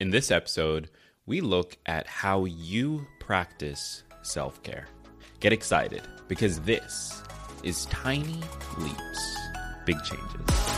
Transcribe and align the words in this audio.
In 0.00 0.10
this 0.10 0.30
episode, 0.30 0.90
we 1.26 1.40
look 1.40 1.76
at 1.86 2.06
how 2.06 2.44
you 2.44 3.04
practice 3.18 4.04
self 4.22 4.62
care. 4.62 4.86
Get 5.40 5.52
excited 5.52 6.02
because 6.28 6.60
this 6.60 7.20
is 7.64 7.86
Tiny 7.86 8.38
Leaps, 8.78 9.36
Big 9.86 9.96
Changes. 10.04 10.77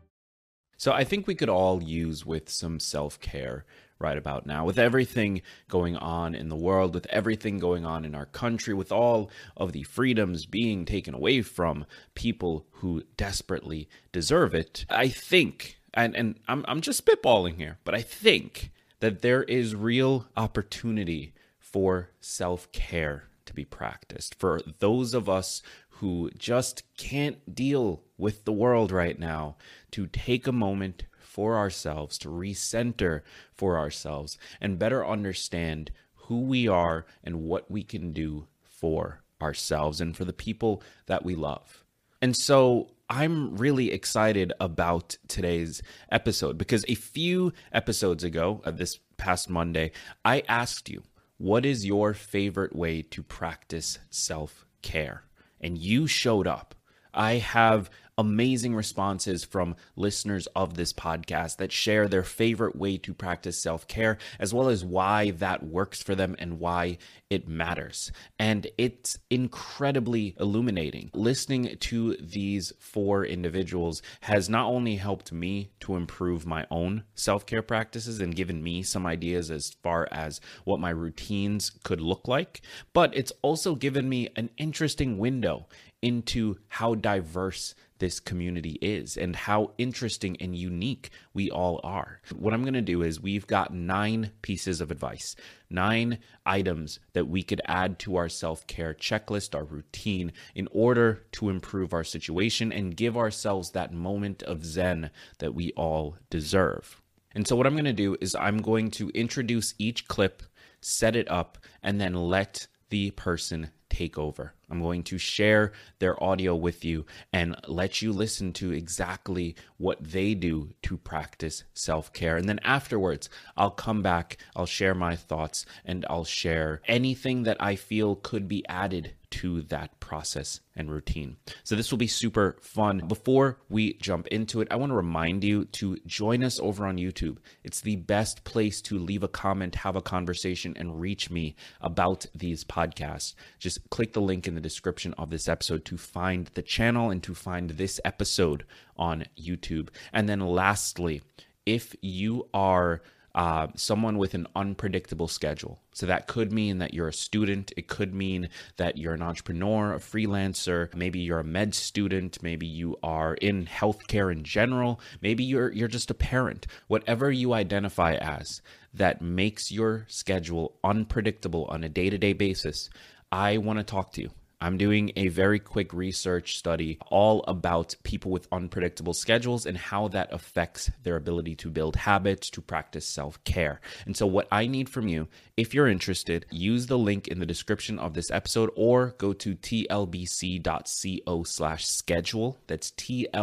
So 0.81 0.91
I 0.91 1.03
think 1.03 1.27
we 1.27 1.35
could 1.35 1.47
all 1.47 1.83
use 1.83 2.25
with 2.25 2.49
some 2.49 2.79
self 2.79 3.19
care 3.19 3.65
right 3.99 4.17
about 4.17 4.47
now. 4.47 4.65
With 4.65 4.79
everything 4.79 5.43
going 5.69 5.95
on 5.95 6.33
in 6.33 6.49
the 6.49 6.55
world, 6.55 6.95
with 6.95 7.05
everything 7.11 7.59
going 7.59 7.85
on 7.85 8.03
in 8.03 8.15
our 8.15 8.25
country, 8.25 8.73
with 8.73 8.91
all 8.91 9.29
of 9.55 9.73
the 9.73 9.83
freedoms 9.83 10.47
being 10.47 10.85
taken 10.85 11.13
away 11.13 11.43
from 11.43 11.85
people 12.15 12.65
who 12.71 13.03
desperately 13.15 13.89
deserve 14.11 14.55
it, 14.55 14.87
I 14.89 15.07
think, 15.09 15.77
and, 15.93 16.15
and 16.15 16.39
I'm, 16.47 16.65
I'm 16.67 16.81
just 16.81 17.05
spitballing 17.05 17.57
here, 17.57 17.77
but 17.83 17.93
I 17.93 18.01
think 18.01 18.71
that 19.01 19.21
there 19.21 19.43
is 19.43 19.75
real 19.75 20.29
opportunity 20.35 21.35
for 21.59 22.09
self 22.21 22.71
care 22.71 23.25
to 23.51 23.55
be 23.55 23.65
practiced. 23.65 24.35
For 24.35 24.61
those 24.79 25.13
of 25.13 25.29
us 25.29 25.61
who 25.89 26.31
just 26.37 26.83
can't 26.97 27.53
deal 27.53 28.01
with 28.17 28.45
the 28.45 28.53
world 28.53 28.91
right 28.91 29.19
now, 29.19 29.57
to 29.91 30.07
take 30.07 30.47
a 30.47 30.51
moment 30.51 31.03
for 31.19 31.57
ourselves, 31.57 32.17
to 32.19 32.29
recenter 32.29 33.21
for 33.53 33.77
ourselves, 33.77 34.37
and 34.59 34.79
better 34.79 35.05
understand 35.05 35.91
who 36.15 36.41
we 36.41 36.67
are 36.67 37.05
and 37.23 37.43
what 37.43 37.69
we 37.69 37.83
can 37.83 38.13
do 38.13 38.47
for 38.63 39.21
ourselves 39.41 39.99
and 39.99 40.15
for 40.15 40.25
the 40.25 40.33
people 40.33 40.81
that 41.07 41.25
we 41.25 41.35
love. 41.35 41.83
And 42.21 42.35
so 42.35 42.91
I'm 43.09 43.57
really 43.57 43.91
excited 43.91 44.53
about 44.59 45.17
today's 45.27 45.81
episode 46.09 46.57
because 46.57 46.85
a 46.87 46.95
few 46.95 47.51
episodes 47.73 48.23
ago, 48.23 48.61
uh, 48.63 48.71
this 48.71 48.99
past 49.17 49.49
Monday, 49.49 49.91
I 50.23 50.43
asked 50.47 50.89
you, 50.89 51.03
what 51.41 51.65
is 51.65 51.87
your 51.87 52.13
favorite 52.13 52.75
way 52.75 53.01
to 53.01 53.23
practice 53.23 53.97
self 54.11 54.63
care? 54.83 55.23
and 55.63 55.77
you 55.77 56.07
showed 56.07 56.47
up. 56.47 56.73
I 57.13 57.33
have 57.33 57.89
amazing 58.21 58.75
responses 58.75 59.43
from 59.43 59.75
listeners 59.95 60.45
of 60.55 60.75
this 60.75 60.93
podcast 60.93 61.57
that 61.57 61.71
share 61.71 62.07
their 62.07 62.21
favorite 62.21 62.75
way 62.75 62.95
to 62.95 63.15
practice 63.15 63.57
self 63.57 63.87
care, 63.87 64.19
as 64.39 64.53
well 64.53 64.69
as 64.69 64.85
why 64.85 65.31
that 65.31 65.63
works 65.63 66.03
for 66.03 66.13
them 66.13 66.35
and 66.37 66.59
why 66.59 66.99
it 67.31 67.47
matters. 67.47 68.11
And 68.37 68.67
it's 68.77 69.17
incredibly 69.31 70.35
illuminating. 70.39 71.09
Listening 71.15 71.75
to 71.79 72.15
these 72.17 72.71
four 72.77 73.25
individuals 73.25 74.03
has 74.21 74.47
not 74.47 74.67
only 74.67 74.97
helped 74.97 75.31
me 75.31 75.71
to 75.79 75.95
improve 75.95 76.45
my 76.45 76.67
own 76.69 77.03
self 77.15 77.47
care 77.47 77.63
practices 77.63 78.21
and 78.21 78.35
given 78.35 78.61
me 78.61 78.83
some 78.83 79.07
ideas 79.07 79.49
as 79.49 79.71
far 79.81 80.07
as 80.11 80.39
what 80.63 80.79
my 80.79 80.91
routines 80.91 81.71
could 81.83 82.01
look 82.01 82.27
like, 82.27 82.61
but 82.93 83.17
it's 83.17 83.33
also 83.41 83.73
given 83.73 84.07
me 84.07 84.29
an 84.35 84.51
interesting 84.57 85.17
window 85.17 85.65
into 86.01 86.57
how 86.67 86.95
diverse 86.95 87.75
this 88.01 88.19
community 88.19 88.79
is 88.81 89.15
and 89.15 89.35
how 89.35 89.71
interesting 89.77 90.35
and 90.41 90.55
unique 90.55 91.11
we 91.33 91.49
all 91.51 91.79
are. 91.83 92.19
What 92.35 92.53
I'm 92.53 92.63
going 92.63 92.73
to 92.73 92.81
do 92.81 93.03
is 93.03 93.21
we've 93.21 93.45
got 93.45 93.73
nine 93.73 94.31
pieces 94.41 94.81
of 94.81 94.89
advice, 94.89 95.35
nine 95.69 96.17
items 96.43 96.99
that 97.13 97.27
we 97.27 97.43
could 97.43 97.61
add 97.65 97.99
to 97.99 98.17
our 98.17 98.27
self 98.27 98.65
care 98.65 98.95
checklist, 98.95 99.55
our 99.55 99.63
routine, 99.63 100.33
in 100.55 100.67
order 100.71 101.23
to 101.33 101.49
improve 101.49 101.93
our 101.93 102.03
situation 102.03 102.73
and 102.73 102.97
give 102.97 103.15
ourselves 103.15 103.71
that 103.71 103.93
moment 103.93 104.41
of 104.43 104.65
zen 104.65 105.11
that 105.37 105.53
we 105.53 105.71
all 105.73 106.17
deserve. 106.31 106.99
And 107.33 107.47
so, 107.47 107.55
what 107.55 107.67
I'm 107.67 107.75
going 107.75 107.85
to 107.85 107.93
do 107.93 108.17
is 108.19 108.35
I'm 108.35 108.57
going 108.57 108.89
to 108.91 109.09
introduce 109.09 109.75
each 109.77 110.07
clip, 110.07 110.41
set 110.81 111.15
it 111.15 111.29
up, 111.29 111.59
and 111.83 112.01
then 112.01 112.15
let 112.15 112.65
the 112.91 113.09
person 113.11 113.71
take 113.89 114.17
over. 114.17 114.53
I'm 114.69 114.81
going 114.81 115.03
to 115.03 115.17
share 115.17 115.73
their 115.99 116.21
audio 116.23 116.55
with 116.55 116.85
you 116.85 117.05
and 117.33 117.55
let 117.67 118.01
you 118.01 118.13
listen 118.13 118.53
to 118.53 118.71
exactly 118.71 119.55
what 119.77 120.01
they 120.01 120.33
do 120.33 120.69
to 120.83 120.97
practice 120.97 121.63
self 121.73 122.13
care. 122.13 122.37
And 122.37 122.47
then 122.47 122.59
afterwards, 122.63 123.29
I'll 123.57 123.71
come 123.71 124.01
back, 124.01 124.37
I'll 124.55 124.65
share 124.65 124.93
my 124.93 125.15
thoughts, 125.15 125.65
and 125.83 126.05
I'll 126.09 126.23
share 126.25 126.81
anything 126.87 127.43
that 127.43 127.57
I 127.59 127.75
feel 127.75 128.15
could 128.15 128.47
be 128.47 128.65
added 128.67 129.13
to 129.31 129.61
that 129.63 129.99
process 129.99 130.59
and 130.75 130.91
routine. 130.91 131.37
So 131.63 131.75
this 131.75 131.91
will 131.91 131.97
be 131.97 132.07
super 132.07 132.57
fun. 132.61 133.07
Before 133.07 133.59
we 133.69 133.93
jump 133.93 134.27
into 134.27 134.61
it, 134.61 134.67
I 134.69 134.75
want 134.75 134.91
to 134.91 134.95
remind 134.95 135.43
you 135.43 135.65
to 135.65 135.97
join 136.05 136.43
us 136.43 136.59
over 136.59 136.85
on 136.85 136.97
YouTube. 136.97 137.37
It's 137.63 137.81
the 137.81 137.95
best 137.95 138.43
place 138.43 138.81
to 138.83 138.99
leave 138.99 139.23
a 139.23 139.27
comment, 139.27 139.75
have 139.75 139.95
a 139.95 140.01
conversation, 140.01 140.73
and 140.77 140.99
reach 140.99 141.29
me 141.29 141.55
about 141.81 142.25
these 142.35 142.63
podcasts. 142.63 143.33
Just 143.59 143.89
click 143.89 144.13
the 144.13 144.21
link 144.21 144.47
in 144.47 144.55
the 144.55 144.61
description 144.61 145.13
of 145.17 145.29
this 145.29 145.47
episode 145.47 145.85
to 145.85 145.97
find 145.97 146.51
the 146.53 146.61
channel 146.61 147.09
and 147.09 147.23
to 147.23 147.33
find 147.33 147.71
this 147.71 147.99
episode 148.05 148.65
on 148.97 149.25
YouTube. 149.39 149.89
And 150.13 150.29
then 150.29 150.39
lastly, 150.39 151.21
if 151.65 151.95
you 152.01 152.47
are 152.53 153.01
uh, 153.33 153.67
someone 153.75 154.17
with 154.17 154.33
an 154.33 154.47
unpredictable 154.55 155.27
schedule. 155.27 155.79
So 155.93 156.05
that 156.05 156.27
could 156.27 156.51
mean 156.51 156.79
that 156.79 156.93
you're 156.93 157.07
a 157.07 157.13
student. 157.13 157.71
It 157.77 157.87
could 157.87 158.13
mean 158.13 158.49
that 158.77 158.97
you're 158.97 159.13
an 159.13 159.21
entrepreneur, 159.21 159.93
a 159.93 159.99
freelancer. 159.99 160.93
Maybe 160.95 161.19
you're 161.19 161.39
a 161.39 161.43
med 161.43 161.73
student. 161.73 162.41
Maybe 162.41 162.67
you 162.67 162.97
are 163.03 163.35
in 163.35 163.65
healthcare 163.65 164.31
in 164.31 164.43
general. 164.43 164.99
Maybe 165.21 165.43
you're 165.43 165.71
you're 165.71 165.87
just 165.87 166.11
a 166.11 166.15
parent. 166.15 166.67
Whatever 166.87 167.31
you 167.31 167.53
identify 167.53 168.15
as 168.15 168.61
that 168.93 169.21
makes 169.21 169.71
your 169.71 170.05
schedule 170.09 170.77
unpredictable 170.83 171.65
on 171.65 171.83
a 171.83 171.89
day-to-day 171.89 172.33
basis, 172.33 172.89
I 173.31 173.57
want 173.57 173.79
to 173.79 173.83
talk 173.83 174.11
to 174.13 174.21
you. 174.21 174.31
I'm 174.61 174.77
doing 174.77 175.11
a 175.15 175.27
very 175.29 175.57
quick 175.57 175.91
research 175.91 176.57
study 176.57 176.99
all 177.07 177.43
about 177.47 177.95
people 178.03 178.29
with 178.29 178.47
unpredictable 178.51 179.15
schedules 179.15 179.65
and 179.65 179.75
how 179.75 180.07
that 180.09 180.31
affects 180.31 180.91
their 181.01 181.15
ability 181.15 181.55
to 181.55 181.71
build 181.71 181.95
habits, 181.95 182.51
to 182.51 182.61
practice 182.61 183.07
self 183.07 183.43
care. 183.43 183.81
And 184.05 184.15
so, 184.15 184.27
what 184.27 184.47
I 184.51 184.67
need 184.67 184.87
from 184.87 185.07
you, 185.07 185.27
if 185.57 185.73
you're 185.73 185.87
interested, 185.87 186.45
use 186.51 186.85
the 186.85 186.99
link 186.99 187.27
in 187.27 187.39
the 187.39 187.45
description 187.47 187.97
of 187.97 188.13
this 188.13 188.29
episode 188.29 188.69
or 188.75 189.15
go 189.17 189.33
to 189.33 189.55
tlbc.co 189.55 191.43
slash 191.43 191.87
schedule. 191.87 192.59
That's 192.67 192.91
tlbc.co 192.91 193.37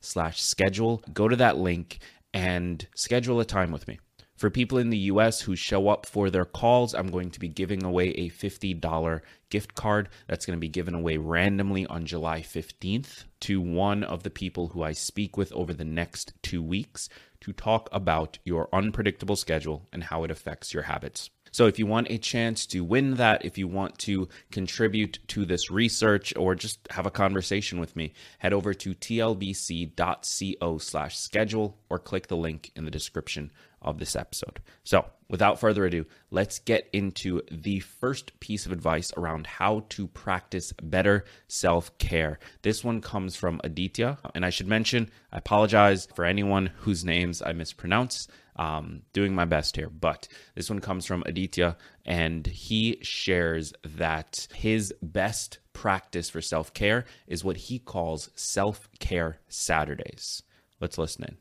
slash 0.00 0.42
schedule. 0.42 1.02
Go 1.12 1.28
to 1.28 1.36
that 1.36 1.56
link 1.56 2.00
and 2.34 2.86
schedule 2.94 3.38
a 3.38 3.44
time 3.44 3.70
with 3.70 3.86
me. 3.86 4.00
For 4.38 4.50
people 4.50 4.78
in 4.78 4.90
the 4.90 5.10
US 5.10 5.40
who 5.40 5.56
show 5.56 5.88
up 5.88 6.06
for 6.06 6.30
their 6.30 6.44
calls, 6.44 6.94
I'm 6.94 7.10
going 7.10 7.32
to 7.32 7.40
be 7.40 7.48
giving 7.48 7.82
away 7.82 8.10
a 8.10 8.30
$50 8.30 9.20
gift 9.50 9.74
card 9.74 10.08
that's 10.28 10.46
going 10.46 10.56
to 10.56 10.60
be 10.60 10.68
given 10.68 10.94
away 10.94 11.16
randomly 11.16 11.84
on 11.86 12.06
July 12.06 12.42
15th 12.42 13.24
to 13.40 13.60
one 13.60 14.04
of 14.04 14.22
the 14.22 14.30
people 14.30 14.68
who 14.68 14.84
I 14.84 14.92
speak 14.92 15.36
with 15.36 15.52
over 15.52 15.74
the 15.74 15.84
next 15.84 16.34
two 16.40 16.62
weeks 16.62 17.08
to 17.40 17.52
talk 17.52 17.88
about 17.90 18.38
your 18.44 18.68
unpredictable 18.72 19.34
schedule 19.34 19.88
and 19.92 20.04
how 20.04 20.22
it 20.22 20.30
affects 20.30 20.72
your 20.72 20.84
habits. 20.84 21.30
So, 21.50 21.66
if 21.66 21.78
you 21.78 21.86
want 21.86 22.10
a 22.10 22.18
chance 22.18 22.66
to 22.66 22.84
win 22.84 23.14
that, 23.14 23.44
if 23.44 23.58
you 23.58 23.68
want 23.68 23.98
to 24.00 24.28
contribute 24.50 25.18
to 25.28 25.44
this 25.44 25.70
research 25.70 26.34
or 26.36 26.54
just 26.54 26.80
have 26.90 27.06
a 27.06 27.10
conversation 27.10 27.80
with 27.80 27.96
me, 27.96 28.12
head 28.38 28.52
over 28.52 28.74
to 28.74 28.94
tlbc.co 28.94 30.78
slash 30.78 31.18
schedule 31.18 31.78
or 31.88 31.98
click 31.98 32.26
the 32.26 32.36
link 32.36 32.70
in 32.76 32.84
the 32.84 32.90
description 32.90 33.50
of 33.82 33.98
this 33.98 34.16
episode. 34.16 34.60
So, 34.84 35.06
without 35.28 35.60
further 35.60 35.84
ado, 35.84 36.06
let's 36.30 36.58
get 36.58 36.88
into 36.92 37.42
the 37.50 37.80
first 37.80 38.38
piece 38.40 38.66
of 38.66 38.72
advice 38.72 39.12
around 39.16 39.46
how 39.46 39.84
to 39.90 40.08
practice 40.08 40.72
better 40.82 41.24
self 41.46 41.96
care. 41.98 42.38
This 42.62 42.82
one 42.82 43.00
comes 43.00 43.36
from 43.36 43.60
Aditya, 43.64 44.18
and 44.34 44.44
I 44.44 44.50
should 44.50 44.66
mention, 44.66 45.10
I 45.32 45.38
apologize 45.38 46.08
for 46.14 46.24
anyone 46.24 46.70
whose 46.78 47.04
names 47.04 47.42
I 47.42 47.52
mispronounce. 47.52 48.28
Um, 48.58 49.02
doing 49.12 49.36
my 49.36 49.44
best 49.44 49.76
here, 49.76 49.88
but 49.88 50.26
this 50.56 50.68
one 50.68 50.80
comes 50.80 51.06
from 51.06 51.22
Aditya, 51.26 51.76
and 52.04 52.44
he 52.44 52.98
shares 53.02 53.72
that 53.84 54.48
his 54.52 54.92
best 55.00 55.60
practice 55.72 56.28
for 56.28 56.40
self 56.40 56.74
care 56.74 57.04
is 57.28 57.44
what 57.44 57.56
he 57.56 57.78
calls 57.78 58.30
self 58.34 58.88
care 58.98 59.38
Saturdays. 59.48 60.42
Let's 60.80 60.98
listen 60.98 61.24
in. 61.28 61.36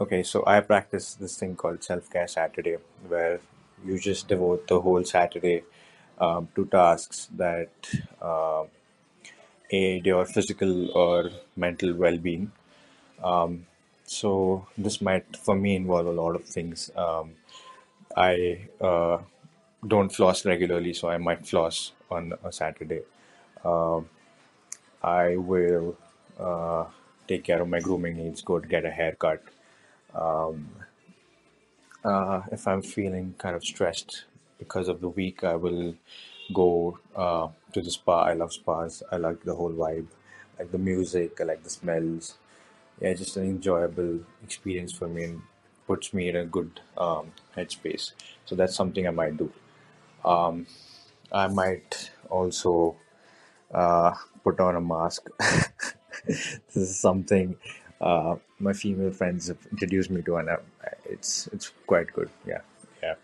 Okay, 0.00 0.22
so 0.22 0.44
I 0.46 0.60
practice 0.60 1.14
this 1.14 1.36
thing 1.38 1.56
called 1.56 1.82
Self 1.82 2.10
Care 2.10 2.28
Saturday, 2.28 2.76
where 3.06 3.40
you 3.84 3.98
just 3.98 4.28
devote 4.28 4.66
the 4.68 4.80
whole 4.80 5.04
Saturday 5.04 5.64
um, 6.18 6.48
to 6.54 6.66
tasks 6.66 7.28
that 7.36 7.70
uh, 8.22 8.64
aid 9.70 10.06
your 10.06 10.24
physical 10.24 10.90
or 10.92 11.30
mental 11.56 11.94
well 11.94 12.16
being. 12.16 12.52
Um, 13.22 13.66
so, 14.08 14.66
this 14.76 15.00
might 15.00 15.36
for 15.36 15.54
me 15.56 15.76
involve 15.76 16.06
a 16.06 16.12
lot 16.12 16.34
of 16.36 16.44
things. 16.44 16.90
Um, 16.96 17.32
I 18.16 18.68
uh, 18.80 19.18
don't 19.86 20.10
floss 20.10 20.44
regularly, 20.44 20.94
so 20.94 21.08
I 21.08 21.18
might 21.18 21.46
floss 21.46 21.92
on 22.10 22.34
a 22.44 22.52
Saturday. 22.52 23.02
Um, 23.64 24.08
I 25.02 25.36
will 25.36 25.96
uh, 26.38 26.86
take 27.28 27.44
care 27.44 27.62
of 27.62 27.68
my 27.68 27.80
grooming 27.80 28.16
needs, 28.16 28.42
go 28.42 28.58
to 28.58 28.68
get 28.68 28.84
a 28.84 28.90
haircut 28.90 29.42
um, 30.14 30.68
uh, 32.04 32.42
if 32.52 32.66
I'm 32.66 32.82
feeling 32.82 33.34
kind 33.38 33.56
of 33.56 33.64
stressed 33.64 34.24
because 34.58 34.88
of 34.88 35.00
the 35.00 35.08
week, 35.08 35.44
I 35.44 35.56
will 35.56 35.94
go 36.52 36.98
uh, 37.14 37.48
to 37.72 37.82
the 37.82 37.90
spa. 37.90 38.22
I 38.24 38.32
love 38.34 38.52
spas. 38.52 39.02
I 39.10 39.16
like 39.16 39.42
the 39.44 39.54
whole 39.54 39.72
vibe, 39.72 40.06
I 40.58 40.62
like 40.62 40.72
the 40.72 40.78
music. 40.78 41.40
I 41.40 41.44
like 41.44 41.62
the 41.62 41.70
smells. 41.70 42.36
Yeah, 43.00 43.14
just 43.14 43.36
an 43.36 43.44
enjoyable 43.44 44.20
experience 44.42 44.92
for 44.92 45.08
me 45.08 45.24
and 45.24 45.42
puts 45.86 46.12
me 46.12 46.28
in 46.28 46.36
a 46.36 46.44
good 46.44 46.80
um, 46.96 47.32
headspace. 47.56 48.12
So 48.44 48.54
that's 48.54 48.74
something 48.74 49.06
I 49.06 49.10
might 49.10 49.36
do. 49.36 49.52
Um, 50.24 50.66
I 51.32 51.46
might 51.48 52.10
also 52.28 52.96
uh, 53.72 54.14
put 54.42 54.60
on 54.60 54.76
a 54.76 54.80
mask. 54.80 55.28
this 56.26 56.76
is 56.76 56.98
something 56.98 57.56
uh, 58.00 58.36
my 58.58 58.72
female 58.72 59.10
friends 59.10 59.48
have 59.48 59.58
introduced 59.70 60.10
me 60.10 60.22
to, 60.22 60.36
and 60.36 60.48
uh, 60.48 60.56
it's 61.04 61.48
it's 61.48 61.72
quite 61.86 62.12
good. 62.12 62.30
Yeah, 62.46 62.60
yeah. 63.02 63.14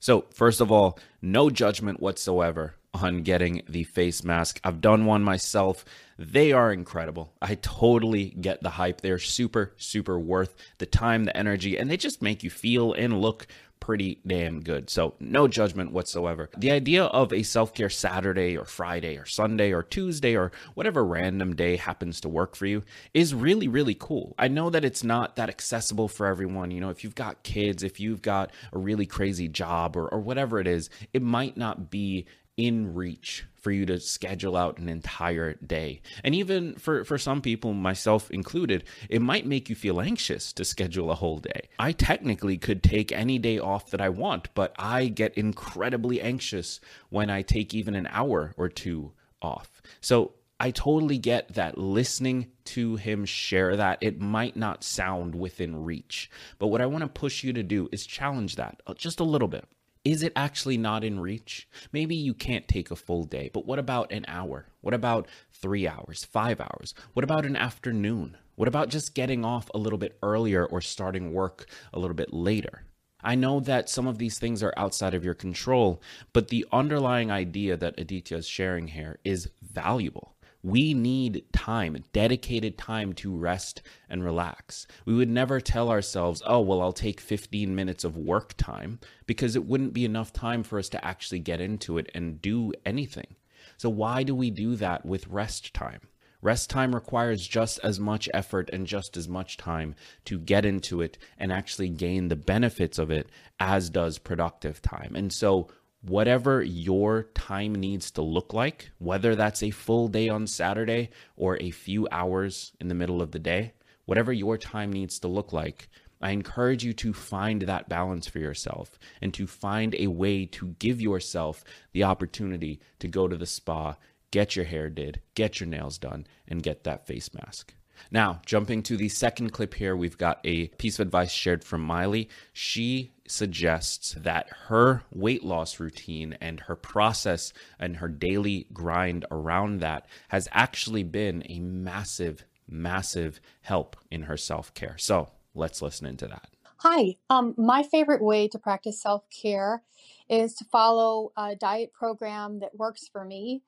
So 0.00 0.26
first 0.32 0.60
of 0.60 0.70
all, 0.70 0.98
no 1.22 1.50
judgment 1.50 2.00
whatsoever 2.00 2.74
on 3.02 3.22
getting 3.22 3.62
the 3.68 3.84
face 3.84 4.24
mask. 4.24 4.60
I've 4.64 4.80
done 4.80 5.06
one 5.06 5.22
myself. 5.22 5.84
They 6.18 6.52
are 6.52 6.72
incredible. 6.72 7.32
I 7.42 7.56
totally 7.56 8.30
get 8.40 8.62
the 8.62 8.70
hype. 8.70 9.00
They're 9.00 9.18
super, 9.18 9.74
super 9.76 10.18
worth 10.18 10.54
the 10.78 10.86
time, 10.86 11.24
the 11.24 11.36
energy, 11.36 11.76
and 11.76 11.90
they 11.90 11.96
just 11.96 12.22
make 12.22 12.42
you 12.42 12.50
feel 12.50 12.92
and 12.92 13.20
look 13.20 13.46
pretty 13.80 14.20
damn 14.26 14.60
good. 14.60 14.90
So, 14.90 15.14
no 15.20 15.46
judgment 15.48 15.92
whatsoever. 15.92 16.50
The 16.56 16.70
idea 16.70 17.04
of 17.04 17.32
a 17.32 17.42
self 17.42 17.74
care 17.74 17.90
Saturday 17.90 18.56
or 18.56 18.64
Friday 18.64 19.16
or 19.16 19.26
Sunday 19.26 19.72
or 19.72 19.82
Tuesday 19.82 20.36
or 20.36 20.52
whatever 20.74 21.04
random 21.04 21.54
day 21.54 21.76
happens 21.76 22.20
to 22.22 22.28
work 22.28 22.56
for 22.56 22.66
you 22.66 22.82
is 23.14 23.34
really, 23.34 23.68
really 23.68 23.94
cool. 23.94 24.34
I 24.38 24.48
know 24.48 24.70
that 24.70 24.84
it's 24.84 25.04
not 25.04 25.36
that 25.36 25.48
accessible 25.48 26.08
for 26.08 26.26
everyone. 26.26 26.70
You 26.70 26.80
know, 26.80 26.90
if 26.90 27.04
you've 27.04 27.14
got 27.14 27.42
kids, 27.42 27.82
if 27.82 28.00
you've 28.00 28.22
got 28.22 28.50
a 28.72 28.78
really 28.78 29.06
crazy 29.06 29.48
job 29.48 29.96
or, 29.96 30.08
or 30.08 30.20
whatever 30.20 30.58
it 30.58 30.66
is, 30.66 30.90
it 31.12 31.22
might 31.22 31.56
not 31.56 31.90
be 31.90 32.26
in 32.56 32.94
reach 32.94 33.44
for 33.54 33.70
you 33.70 33.84
to 33.84 34.00
schedule 34.00 34.56
out 34.56 34.78
an 34.78 34.88
entire 34.88 35.54
day. 35.54 36.00
And 36.24 36.34
even 36.34 36.74
for, 36.76 37.04
for 37.04 37.18
some 37.18 37.42
people, 37.42 37.74
myself 37.74 38.30
included, 38.30 38.84
it 39.08 39.20
might 39.20 39.46
make 39.46 39.68
you 39.68 39.74
feel 39.74 40.00
anxious 40.00 40.52
to 40.54 40.64
schedule 40.64 41.10
a 41.10 41.16
whole 41.16 41.38
day. 41.38 41.68
I 41.78 41.92
technically 41.92 42.56
could 42.56 42.82
take 42.82 43.12
any 43.12 43.38
day 43.38 43.58
off 43.58 43.90
that 43.90 44.00
I 44.00 44.08
want, 44.08 44.48
but 44.54 44.74
I 44.78 45.06
get 45.08 45.36
incredibly 45.36 46.20
anxious 46.20 46.80
when 47.10 47.28
I 47.28 47.42
take 47.42 47.74
even 47.74 47.94
an 47.94 48.08
hour 48.10 48.54
or 48.56 48.68
two 48.68 49.12
off. 49.42 49.82
So 50.00 50.34
I 50.58 50.70
totally 50.70 51.18
get 51.18 51.54
that 51.54 51.76
listening 51.76 52.46
to 52.66 52.96
him 52.96 53.26
share 53.26 53.76
that, 53.76 53.98
it 54.00 54.20
might 54.20 54.56
not 54.56 54.82
sound 54.82 55.34
within 55.34 55.84
reach. 55.84 56.30
But 56.58 56.68
what 56.68 56.80
I 56.80 56.86
want 56.86 57.02
to 57.02 57.08
push 57.08 57.44
you 57.44 57.52
to 57.52 57.62
do 57.62 57.88
is 57.92 58.06
challenge 58.06 58.56
that 58.56 58.80
uh, 58.86 58.94
just 58.94 59.20
a 59.20 59.24
little 59.24 59.48
bit. 59.48 59.66
Is 60.06 60.22
it 60.22 60.32
actually 60.36 60.78
not 60.78 61.02
in 61.02 61.18
reach? 61.18 61.66
Maybe 61.90 62.14
you 62.14 62.32
can't 62.32 62.68
take 62.68 62.92
a 62.92 62.94
full 62.96 63.24
day, 63.24 63.50
but 63.52 63.66
what 63.66 63.80
about 63.80 64.12
an 64.12 64.24
hour? 64.28 64.68
What 64.80 64.94
about 64.94 65.26
three 65.52 65.88
hours, 65.88 66.24
five 66.24 66.60
hours? 66.60 66.94
What 67.14 67.24
about 67.24 67.44
an 67.44 67.56
afternoon? 67.56 68.36
What 68.54 68.68
about 68.68 68.88
just 68.88 69.16
getting 69.16 69.44
off 69.44 69.68
a 69.74 69.78
little 69.78 69.98
bit 69.98 70.16
earlier 70.22 70.64
or 70.64 70.80
starting 70.80 71.32
work 71.32 71.66
a 71.92 71.98
little 71.98 72.14
bit 72.14 72.32
later? 72.32 72.84
I 73.20 73.34
know 73.34 73.58
that 73.58 73.90
some 73.90 74.06
of 74.06 74.18
these 74.18 74.38
things 74.38 74.62
are 74.62 74.72
outside 74.76 75.12
of 75.12 75.24
your 75.24 75.34
control, 75.34 76.00
but 76.32 76.50
the 76.50 76.66
underlying 76.70 77.32
idea 77.32 77.76
that 77.76 77.98
Aditya 77.98 78.36
is 78.36 78.46
sharing 78.46 78.86
here 78.86 79.18
is 79.24 79.48
valuable. 79.60 80.35
We 80.66 80.94
need 80.94 81.44
time, 81.52 81.96
dedicated 82.12 82.76
time 82.76 83.12
to 83.22 83.32
rest 83.36 83.82
and 84.08 84.24
relax. 84.24 84.88
We 85.04 85.14
would 85.14 85.28
never 85.28 85.60
tell 85.60 85.90
ourselves, 85.90 86.42
oh, 86.44 86.60
well, 86.60 86.82
I'll 86.82 86.92
take 86.92 87.20
15 87.20 87.72
minutes 87.72 88.02
of 88.02 88.16
work 88.16 88.56
time 88.56 88.98
because 89.26 89.54
it 89.54 89.64
wouldn't 89.64 89.92
be 89.92 90.04
enough 90.04 90.32
time 90.32 90.64
for 90.64 90.80
us 90.80 90.88
to 90.88 91.04
actually 91.04 91.38
get 91.38 91.60
into 91.60 91.98
it 91.98 92.10
and 92.16 92.42
do 92.42 92.72
anything. 92.84 93.36
So, 93.76 93.88
why 93.88 94.24
do 94.24 94.34
we 94.34 94.50
do 94.50 94.74
that 94.74 95.06
with 95.06 95.28
rest 95.28 95.72
time? 95.72 96.00
Rest 96.42 96.68
time 96.68 96.96
requires 96.96 97.46
just 97.46 97.78
as 97.84 98.00
much 98.00 98.28
effort 98.34 98.68
and 98.72 98.88
just 98.88 99.16
as 99.16 99.28
much 99.28 99.56
time 99.56 99.94
to 100.24 100.36
get 100.36 100.64
into 100.64 101.00
it 101.00 101.16
and 101.38 101.52
actually 101.52 101.90
gain 101.90 102.26
the 102.26 102.34
benefits 102.34 102.98
of 102.98 103.12
it 103.12 103.28
as 103.60 103.88
does 103.88 104.18
productive 104.18 104.82
time. 104.82 105.14
And 105.14 105.32
so, 105.32 105.68
whatever 106.08 106.62
your 106.62 107.24
time 107.34 107.74
needs 107.74 108.10
to 108.12 108.22
look 108.22 108.54
like, 108.54 108.90
whether 108.98 109.34
that's 109.34 109.62
a 109.62 109.70
full 109.70 110.08
day 110.08 110.28
on 110.28 110.46
Saturday 110.46 111.10
or 111.36 111.60
a 111.60 111.70
few 111.70 112.06
hours 112.12 112.72
in 112.80 112.88
the 112.88 112.94
middle 112.94 113.20
of 113.20 113.32
the 113.32 113.38
day, 113.38 113.72
whatever 114.04 114.32
your 114.32 114.56
time 114.56 114.92
needs 114.92 115.18
to 115.18 115.28
look 115.28 115.52
like, 115.52 115.88
I 116.20 116.30
encourage 116.30 116.84
you 116.84 116.92
to 116.94 117.12
find 117.12 117.62
that 117.62 117.88
balance 117.88 118.26
for 118.26 118.38
yourself 118.38 118.98
and 119.20 119.34
to 119.34 119.46
find 119.46 119.94
a 119.98 120.06
way 120.06 120.46
to 120.46 120.76
give 120.78 121.00
yourself 121.00 121.62
the 121.92 122.04
opportunity 122.04 122.80
to 123.00 123.08
go 123.08 123.28
to 123.28 123.36
the 123.36 123.46
spa, 123.46 123.96
get 124.30 124.56
your 124.56 124.64
hair 124.64 124.88
did, 124.88 125.20
get 125.34 125.60
your 125.60 125.68
nails 125.68 125.98
done, 125.98 126.26
and 126.48 126.62
get 126.62 126.84
that 126.84 127.06
face 127.06 127.34
mask. 127.34 127.74
Now, 128.10 128.40
jumping 128.46 128.82
to 128.84 128.96
the 128.96 129.08
second 129.08 129.52
clip 129.52 129.74
here, 129.74 129.96
we've 129.96 130.18
got 130.18 130.40
a 130.44 130.68
piece 130.68 130.98
of 130.98 131.06
advice 131.06 131.30
shared 131.30 131.64
from 131.64 131.80
Miley. 131.82 132.28
She 132.52 133.12
suggests 133.26 134.14
that 134.18 134.48
her 134.68 135.02
weight 135.12 135.44
loss 135.44 135.80
routine 135.80 136.36
and 136.40 136.60
her 136.60 136.76
process 136.76 137.52
and 137.78 137.96
her 137.96 138.08
daily 138.08 138.66
grind 138.72 139.24
around 139.30 139.80
that 139.80 140.06
has 140.28 140.48
actually 140.52 141.02
been 141.02 141.42
a 141.48 141.58
massive, 141.58 142.44
massive 142.68 143.40
help 143.62 143.96
in 144.10 144.22
her 144.22 144.36
self 144.36 144.72
care. 144.74 144.96
So 144.98 145.30
let's 145.54 145.82
listen 145.82 146.06
into 146.06 146.26
that. 146.28 146.48
Hi, 146.78 147.16
um, 147.30 147.54
my 147.56 147.82
favorite 147.82 148.22
way 148.22 148.48
to 148.48 148.58
practice 148.58 149.00
self 149.00 149.24
care 149.30 149.82
is 150.28 150.54
to 150.54 150.64
follow 150.64 151.32
a 151.36 151.56
diet 151.56 151.92
program 151.92 152.60
that 152.60 152.76
works 152.76 153.08
for 153.08 153.24
me. 153.24 153.62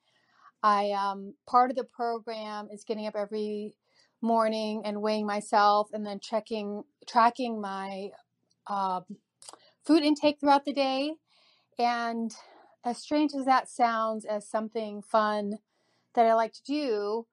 I 0.63 0.91
um, 0.91 1.35
part 1.47 1.71
of 1.71 1.77
the 1.77 1.85
program 1.85 2.69
is 2.73 2.85
getting 2.85 3.07
up 3.07 3.15
every 3.17 3.75
morning 4.23 4.83
and 4.85 5.03
weighing 5.03 5.27
myself 5.27 5.91
and 5.93 6.07
then 6.07 6.21
checking 6.21 6.85
tracking 7.09 7.61
my 7.61 8.11
uh, 8.69 9.01
food 9.87 10.03
intake 10.05 10.41
throughout 10.41 10.65
the 10.67 10.75
day. 10.75 11.15
And 11.79 12.33
as 12.85 12.99
strange 12.99 13.33
as 13.39 13.47
that 13.47 13.69
sounds 13.69 14.25
as 14.27 14.49
something 14.49 15.03
fun 15.03 15.59
that 16.15 16.27
i 16.27 16.35
like 16.35 16.53
to 16.53 16.63
do 16.65 17.27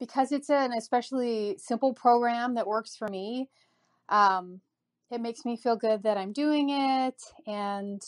because 0.00 0.32
it's 0.32 0.50
an 0.50 0.72
especially 0.72 1.56
simple 1.58 1.94
program 1.94 2.54
that 2.54 2.66
works 2.66 2.96
for 2.96 3.08
me 3.08 3.48
um, 4.10 4.60
it 5.10 5.20
makes 5.20 5.44
me 5.44 5.56
feel 5.56 5.76
good 5.76 6.02
that 6.04 6.18
i'm 6.18 6.32
doing 6.32 6.70
it 6.70 7.22
and 7.46 8.02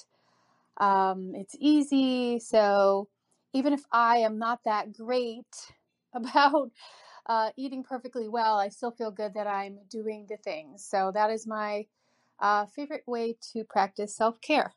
um, 0.78 1.32
it's 1.34 1.54
easy. 1.60 2.40
So 2.40 3.08
even 3.52 3.72
if 3.72 3.82
i 3.92 4.18
am 4.18 4.38
not 4.38 4.60
that 4.64 4.92
great 4.92 5.46
about 6.14 6.70
uh, 7.28 7.50
eating 7.56 7.82
perfectly 7.82 8.28
well, 8.28 8.58
I 8.58 8.68
still 8.68 8.90
feel 8.90 9.10
good 9.10 9.34
that 9.34 9.46
I'm 9.46 9.78
doing 9.90 10.26
the 10.28 10.36
things. 10.38 10.84
So 10.84 11.10
that 11.14 11.30
is 11.30 11.46
my 11.46 11.86
uh, 12.40 12.66
favorite 12.66 13.04
way 13.06 13.36
to 13.52 13.64
practice 13.64 14.16
self 14.16 14.40
care. 14.40 14.72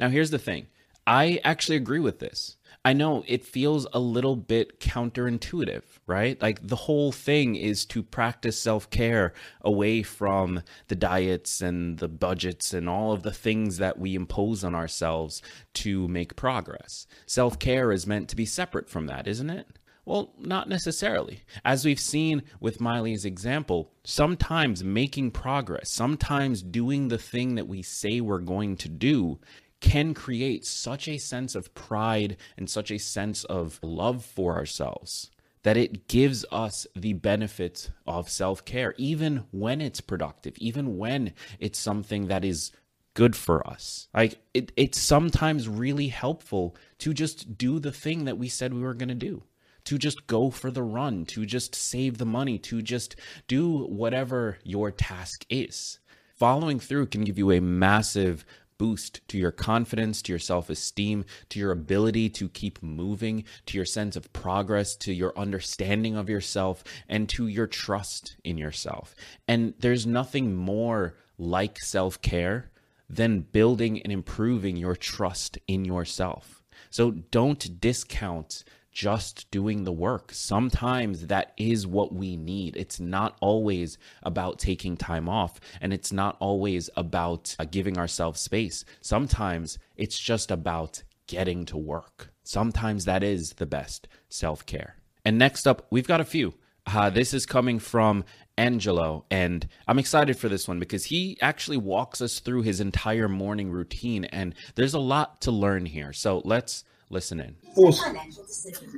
Now, 0.00 0.08
here's 0.08 0.30
the 0.30 0.38
thing 0.38 0.68
I 1.06 1.40
actually 1.44 1.76
agree 1.76 2.00
with 2.00 2.18
this. 2.18 2.56
I 2.84 2.92
know 2.92 3.24
it 3.26 3.44
feels 3.44 3.86
a 3.92 3.98
little 3.98 4.36
bit 4.36 4.80
counterintuitive, 4.80 5.82
right? 6.06 6.40
Like 6.40 6.66
the 6.66 6.76
whole 6.76 7.10
thing 7.10 7.56
is 7.56 7.84
to 7.86 8.02
practice 8.02 8.60
self 8.60 8.90
care 8.90 9.32
away 9.60 10.02
from 10.02 10.62
the 10.88 10.94
diets 10.94 11.60
and 11.60 11.98
the 11.98 12.08
budgets 12.08 12.72
and 12.72 12.88
all 12.88 13.12
of 13.12 13.22
the 13.22 13.32
things 13.32 13.78
that 13.78 13.98
we 13.98 14.14
impose 14.14 14.62
on 14.62 14.74
ourselves 14.74 15.42
to 15.74 16.06
make 16.08 16.36
progress. 16.36 17.06
Self 17.26 17.58
care 17.58 17.92
is 17.92 18.06
meant 18.06 18.28
to 18.28 18.36
be 18.36 18.46
separate 18.46 18.88
from 18.88 19.06
that, 19.06 19.26
isn't 19.26 19.50
it? 19.50 19.78
Well, 20.06 20.32
not 20.38 20.68
necessarily. 20.68 21.42
As 21.64 21.84
we've 21.84 22.00
seen 22.00 22.44
with 22.60 22.80
Miley's 22.80 23.24
example, 23.24 23.90
sometimes 24.04 24.84
making 24.84 25.32
progress, 25.32 25.90
sometimes 25.90 26.62
doing 26.62 27.08
the 27.08 27.18
thing 27.18 27.56
that 27.56 27.66
we 27.66 27.82
say 27.82 28.20
we're 28.20 28.38
going 28.38 28.76
to 28.76 28.88
do 28.88 29.40
can 29.80 30.14
create 30.14 30.64
such 30.64 31.08
a 31.08 31.18
sense 31.18 31.56
of 31.56 31.74
pride 31.74 32.36
and 32.56 32.70
such 32.70 32.92
a 32.92 32.98
sense 32.98 33.42
of 33.44 33.80
love 33.82 34.24
for 34.24 34.54
ourselves 34.54 35.30
that 35.64 35.76
it 35.76 36.06
gives 36.06 36.44
us 36.52 36.86
the 36.94 37.12
benefit 37.12 37.90
of 38.06 38.30
self 38.30 38.64
care, 38.64 38.94
even 38.98 39.44
when 39.50 39.80
it's 39.80 40.00
productive, 40.00 40.56
even 40.58 40.96
when 40.96 41.32
it's 41.58 41.80
something 41.80 42.28
that 42.28 42.44
is 42.44 42.70
good 43.14 43.34
for 43.34 43.66
us. 43.66 44.06
Like 44.14 44.38
it, 44.54 44.70
it's 44.76 45.00
sometimes 45.00 45.68
really 45.68 46.06
helpful 46.06 46.76
to 46.98 47.12
just 47.12 47.58
do 47.58 47.80
the 47.80 47.90
thing 47.90 48.26
that 48.26 48.38
we 48.38 48.48
said 48.48 48.72
we 48.72 48.82
were 48.82 48.94
going 48.94 49.08
to 49.08 49.16
do. 49.16 49.42
To 49.86 49.98
just 49.98 50.26
go 50.26 50.50
for 50.50 50.70
the 50.70 50.82
run, 50.82 51.24
to 51.26 51.46
just 51.46 51.74
save 51.74 52.18
the 52.18 52.26
money, 52.26 52.58
to 52.58 52.82
just 52.82 53.16
do 53.48 53.84
whatever 53.86 54.58
your 54.64 54.90
task 54.90 55.44
is. 55.48 55.98
Following 56.36 56.78
through 56.78 57.06
can 57.06 57.24
give 57.24 57.38
you 57.38 57.50
a 57.52 57.60
massive 57.60 58.44
boost 58.78 59.26
to 59.28 59.38
your 59.38 59.52
confidence, 59.52 60.22
to 60.22 60.32
your 60.32 60.38
self 60.38 60.70
esteem, 60.70 61.24
to 61.48 61.58
your 61.58 61.72
ability 61.72 62.28
to 62.30 62.48
keep 62.48 62.82
moving, 62.82 63.44
to 63.66 63.76
your 63.76 63.86
sense 63.86 64.16
of 64.16 64.32
progress, 64.32 64.96
to 64.96 65.12
your 65.12 65.36
understanding 65.38 66.16
of 66.16 66.28
yourself, 66.28 66.84
and 67.08 67.28
to 67.30 67.46
your 67.46 67.66
trust 67.66 68.36
in 68.44 68.58
yourself. 68.58 69.14
And 69.48 69.74
there's 69.78 70.06
nothing 70.06 70.54
more 70.54 71.14
like 71.38 71.78
self 71.78 72.20
care 72.22 72.70
than 73.08 73.40
building 73.40 74.02
and 74.02 74.12
improving 74.12 74.76
your 74.76 74.96
trust 74.96 75.58
in 75.68 75.84
yourself. 75.84 76.62
So 76.90 77.12
don't 77.12 77.80
discount 77.80 78.64
just 78.96 79.50
doing 79.50 79.84
the 79.84 79.92
work. 79.92 80.30
Sometimes 80.32 81.26
that 81.26 81.52
is 81.58 81.86
what 81.86 82.14
we 82.14 82.34
need. 82.34 82.74
It's 82.78 82.98
not 82.98 83.36
always 83.42 83.98
about 84.22 84.58
taking 84.58 84.96
time 84.96 85.28
off, 85.28 85.60
and 85.82 85.92
it's 85.92 86.14
not 86.14 86.38
always 86.40 86.88
about 86.96 87.54
uh, 87.58 87.66
giving 87.66 87.98
ourselves 87.98 88.40
space. 88.40 88.86
Sometimes 89.02 89.78
it's 89.98 90.18
just 90.18 90.50
about 90.50 91.02
getting 91.26 91.66
to 91.66 91.76
work. 91.76 92.32
Sometimes 92.42 93.04
that 93.04 93.22
is 93.22 93.52
the 93.54 93.66
best 93.66 94.08
self 94.30 94.64
care. 94.64 94.96
And 95.26 95.36
next 95.36 95.68
up, 95.68 95.86
we've 95.90 96.08
got 96.08 96.22
a 96.22 96.24
few. 96.24 96.54
Uh, 96.86 97.10
this 97.10 97.34
is 97.34 97.44
coming 97.44 97.78
from 97.78 98.24
Angelo, 98.56 99.26
and 99.30 99.68
I'm 99.86 99.98
excited 99.98 100.38
for 100.38 100.48
this 100.48 100.66
one 100.66 100.78
because 100.78 101.04
he 101.04 101.36
actually 101.42 101.76
walks 101.76 102.22
us 102.22 102.40
through 102.40 102.62
his 102.62 102.80
entire 102.80 103.28
morning 103.28 103.70
routine, 103.70 104.24
and 104.24 104.54
there's 104.74 104.94
a 104.94 104.98
lot 104.98 105.42
to 105.42 105.50
learn 105.50 105.84
here. 105.84 106.14
So 106.14 106.40
let's 106.46 106.82
Listen 107.10 107.40
in. 107.40 107.56
Awesome. 107.76 108.16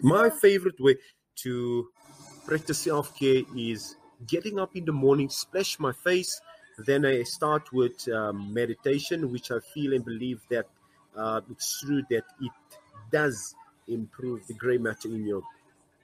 My 0.02 0.30
favorite 0.30 0.80
way 0.80 0.96
to 1.36 1.88
practice 2.46 2.78
self 2.78 3.18
care 3.18 3.42
is 3.56 3.96
getting 4.26 4.58
up 4.58 4.74
in 4.74 4.84
the 4.84 4.92
morning, 4.92 5.28
splash 5.28 5.78
my 5.78 5.92
face. 5.92 6.40
Then 6.78 7.04
I 7.04 7.22
start 7.24 7.72
with 7.72 8.08
um, 8.08 8.52
meditation, 8.54 9.30
which 9.32 9.50
I 9.50 9.58
feel 9.74 9.92
and 9.94 10.04
believe 10.04 10.40
that 10.48 10.66
uh, 11.16 11.40
it's 11.50 11.80
true 11.80 12.02
that 12.10 12.24
it 12.40 12.52
does 13.10 13.54
improve 13.88 14.46
the 14.46 14.54
gray 14.54 14.78
matter 14.78 15.08
in 15.08 15.26
your 15.26 15.42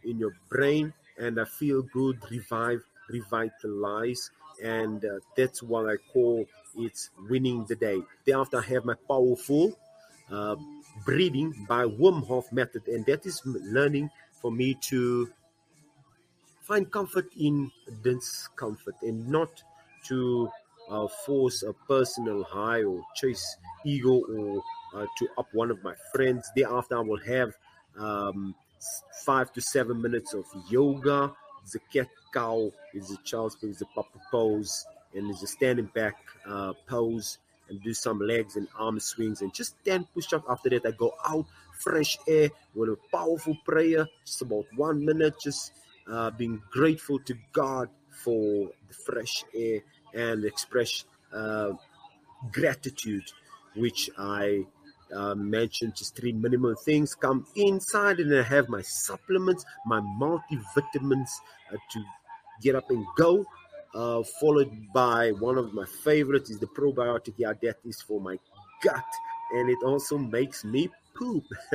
in 0.05 0.19
your 0.19 0.35
brain, 0.51 0.93
and 1.19 1.41
I 1.41 1.45
feel 1.45 1.83
good, 1.83 2.19
revive, 2.31 2.83
revitalize, 3.09 4.31
and 4.63 5.05
uh, 5.05 5.21
that's 5.37 5.63
what 5.63 5.89
I 5.89 5.97
call 6.13 6.45
it's 6.77 7.11
winning 7.31 7.65
the 7.69 7.77
day. 7.77 8.03
Thereafter, 8.27 8.59
I 8.59 8.63
have 8.63 8.85
my 8.85 8.95
powerful 9.09 9.79
uh, 10.31 10.57
breathing 11.05 11.67
by 11.69 11.85
Wim 11.85 12.27
Hof 12.27 12.51
method, 12.53 12.87
and 12.89 13.05
that 13.07 13.27
is 13.27 13.41
learning 13.45 14.11
for 14.41 14.51
me 14.51 14.75
to 14.83 15.29
find 16.61 16.91
comfort 16.91 17.27
in 17.39 17.71
discomfort 18.03 18.95
and 19.03 19.29
not 19.29 19.63
to 20.05 20.49
uh, 20.91 21.07
force 21.25 21.63
a 21.63 21.73
personal 21.87 22.43
high 22.45 22.83
or 22.83 23.03
chase 23.15 23.57
ego 23.85 24.23
or 24.37 24.63
uh, 24.95 25.07
to 25.19 25.29
up 25.39 25.47
one 25.53 25.71
of 25.71 25.83
my 25.83 25.95
friends. 26.13 26.51
Thereafter, 26.57 26.97
I 26.97 27.01
will 27.01 27.21
have 27.27 27.53
um, 27.99 28.55
five 29.25 29.53
to 29.53 29.61
seven 29.61 30.01
minutes 30.01 30.35
of 30.35 30.45
yoga. 30.69 31.33
The 31.73 31.81
cat 31.93 32.09
cow 32.33 32.71
is 32.93 33.11
a 33.11 33.17
child's 33.25 33.57
pose, 33.57 33.79
the 33.79 33.87
papa 33.95 34.19
pose, 34.31 34.87
and 35.15 35.31
is 35.31 35.43
a 35.43 35.47
standing 35.47 35.91
back 35.95 36.17
uh, 36.47 36.75
pose 36.87 37.39
and 37.69 37.83
do 37.83 37.95
some 37.95 38.19
legs 38.19 38.57
and 38.57 38.69
arm 38.79 39.01
swings 39.01 39.43
and 39.43 39.53
just 39.55 39.77
10 39.85 40.07
push-ups. 40.15 40.45
After 40.49 40.71
that, 40.71 40.87
I 40.87 40.91
go 40.93 41.13
out, 41.27 41.47
fresh 41.79 42.19
air 42.29 42.51
with 42.75 42.91
a 42.91 42.99
powerful 43.11 43.57
prayer, 43.65 44.07
just 44.25 44.43
about 44.43 44.67
one 44.77 45.05
minute, 45.05 45.35
just 45.41 45.73
uh, 46.11 46.31
being 46.31 46.61
grateful 46.71 47.19
to 47.21 47.35
God 47.53 47.89
for 48.11 48.71
the 48.89 48.95
fresh 48.95 49.45
air 49.55 49.81
and 50.13 50.45
express 50.45 51.05
uh, 51.33 51.73
gratitude, 52.53 53.25
which 53.75 54.11
I 54.17 54.67
uh, 55.15 55.35
mentioned 55.35 55.97
just 55.97 56.17
three 56.17 56.33
minimum 56.33 56.77
things 56.85 57.15
come 57.15 57.47
inside 57.55 58.21
and 58.21 58.35
I 58.35 58.43
have 58.43 58.69
my 58.69 58.83
supplements, 58.83 59.65
my 59.87 60.01
multivitamins 60.01 61.31
uh, 61.73 61.77
to 61.93 62.05
get 62.63 62.75
up 62.75 62.91
and 62.91 63.05
go 63.17 63.45
uh, 63.95 64.23
followed 64.41 64.73
by 64.93 65.31
one 65.33 65.59
of 65.59 65.73
my 65.73 65.85
favorites 65.85 66.51
is 66.51 66.59
the 66.59 66.67
probiotic. 66.67 67.35
Yeah, 67.37 67.53
that 67.63 67.77
is 67.85 68.03
for 68.03 68.21
my 68.21 68.39
gut, 68.83 69.05
and 69.53 69.71
it 69.71 69.79
also 69.85 70.19
makes 70.19 70.65
me 70.65 70.89
poop. 71.17 71.45